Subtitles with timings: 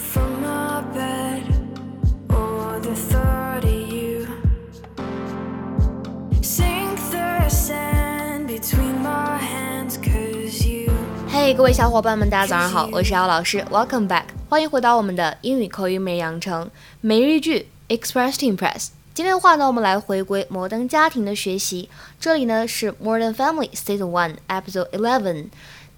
[0.00, 0.40] from
[0.94, 1.44] bed
[2.82, 4.26] the thought of you
[6.40, 10.90] sink the sand between my hands cause you
[11.28, 16.70] 嘿，各位小伙伴们，大家早上好，我是姚老师，Welcome back，欢迎回到我们的英语口语每日养成
[17.02, 18.88] 每日一句 Express to Impress。
[19.12, 25.48] 今天的话呢，我们来回归摩登家庭的学习，这里呢是 Modern Family Season One Episode Eleven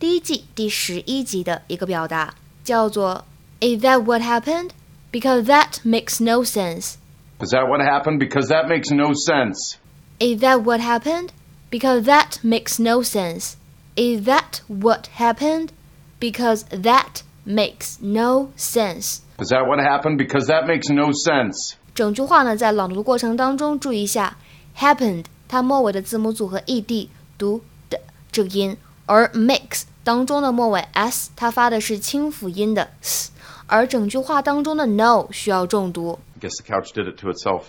[0.00, 2.34] 第一季第十一集的一个表达，
[2.64, 3.24] 叫做
[3.61, 4.73] Is that what happened?
[5.11, 6.97] Because that makes no sense.
[7.39, 8.19] Is that what happened?
[8.19, 9.77] Because that makes no sense.
[10.19, 11.31] Is that what happened?
[11.69, 13.57] Because that makes no sense.
[13.95, 15.71] Is that what happened?
[16.19, 19.21] Because that makes no sense.
[19.39, 20.17] Is that what happened?
[20.17, 21.75] Because that makes no sense.
[21.93, 24.37] 整句话呢，在朗读的过程当中，注意一下
[24.77, 27.99] happened，它末尾的字母组合 ed 读的
[28.31, 33.30] 这个音，而 makes 当中的末尾 s，它发的是清辅音的 s，
[33.66, 36.18] 而整句话当中的 no 需要重读。
[36.40, 37.62] Guess the couch did it to itself.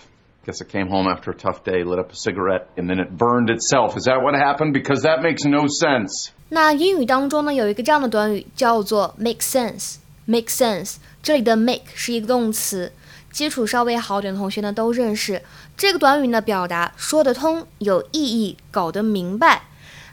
[0.46, 3.18] Guess it came home after a tough day, lit up a cigarette, and then it
[3.18, 3.98] burned itself.
[3.98, 4.74] Is that what happened?
[4.74, 6.32] Because that makes no sense.
[6.50, 9.98] 那英语当中呢，有一个这样的短语叫做 make sense。
[10.26, 12.92] make sense，这里的 make 是一个动词，
[13.32, 15.42] 基础稍微好点的同学呢都认识。
[15.78, 19.64] 这个短语呢，表达说得通、有意义、搞得明白。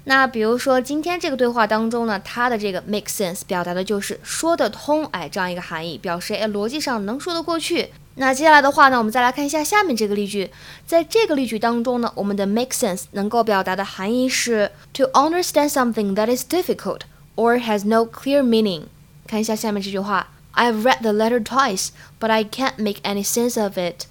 [0.05, 7.89] 那比如说今天这个对话当中呢，它的这个 make sense 表达的就是说得通，哎，这样一个含义，表示哎逻辑上能说得过去。
[8.17, 10.51] 那接下来的话呢，我们再来看一下下面这个例句。
[10.85, 17.01] 在这个例句当中呢，我们的 make sense 能够表达的含义是 to understand something that is difficult
[17.35, 18.83] or has no clear meaning。
[19.27, 24.05] 看一下下面这句话：I've read the letter twice, but I can't make any sense of it.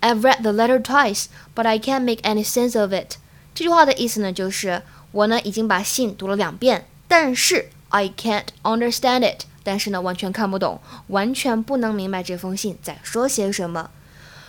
[0.00, 3.16] I've read the letter twice, but I can't make any sense of it.
[3.54, 9.45] 这句话的意思呢，就是 我呢已经把信读了两遍，但是 I can't understand it。
[9.63, 13.89] 但是呢，完全看不懂，完全不能明白这封信在说些什么。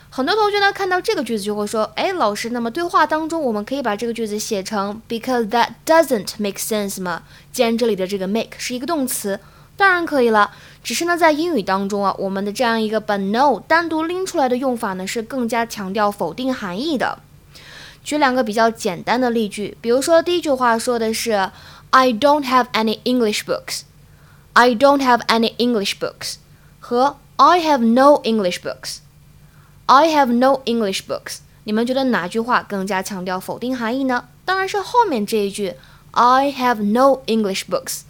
[0.09, 7.23] 很多同学呢看到这个句子就会说：“哎，老师，那么对话当中我们可以把这个句子写成 because that doesn't make sense 吗？
[7.53, 9.39] 既然这里的这个 make 是一个动词，
[9.77, 10.53] 当然可以了。
[10.83, 17.19] 只是呢，在英语当中啊，我们的这样一个把 no 单独拎出来的用法呢，是更加强调否定含义的。
[18.11, 21.49] 举两个比较简单的例句，比如说第一句话说的是
[21.91, 23.83] I don't have any English books。
[24.55, 26.35] I don't have any English books
[26.81, 28.97] 和 I have no English books。
[29.87, 31.37] I have no English books。
[31.63, 34.25] 你们觉得哪句话更加强调否定含义呢？
[34.45, 35.77] 当然是后面这一句
[36.11, 38.01] I have no English books。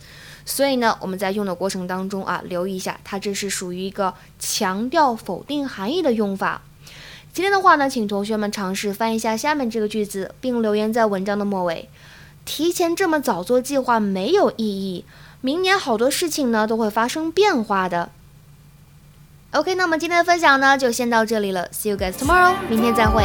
[0.47, 6.63] 所以呢，我们在用的过程当中啊，留意一下，它这是属于一个强调否定含义的用法。
[7.33, 11.89] 今天的话呢请同学们尝试翻译一下下面这个句子并留言在文章的末尾。
[12.45, 15.05] 提前这么早做计划没有意义
[15.41, 18.11] 明年好多事情呢都会发生变化的。
[19.53, 21.69] Ok 那么今天的分享呢就先到这里了。
[21.73, 23.25] See you guys tomorrow 明天再会。